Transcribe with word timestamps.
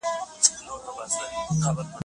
لمنه 0.03 0.95
پسې 0.97 1.21
وڅښیږي 1.55 1.97